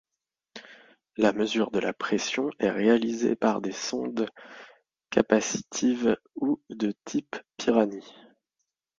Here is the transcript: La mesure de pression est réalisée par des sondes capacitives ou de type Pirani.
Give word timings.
La 1.15 1.31
mesure 1.31 1.69
de 1.69 1.91
pression 1.91 2.49
est 2.57 2.71
réalisée 2.71 3.35
par 3.35 3.61
des 3.61 3.71
sondes 3.71 4.27
capacitives 5.11 6.17
ou 6.33 6.59
de 6.71 6.95
type 7.05 7.35
Pirani. 7.57 8.03